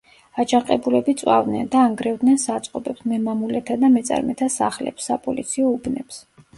აჯანყებულები 0.43 1.13
წვავდნენ 1.19 1.69
და 1.75 1.83
ანგრევდნენ 1.91 2.41
საწყობებს, 2.45 3.05
მემამულეთა 3.13 3.81
და 3.85 3.95
მეწარმეთა 4.01 4.53
სახლებს, 4.59 5.11
საპოლიციო 5.13 5.73
უბნებს. 5.81 6.25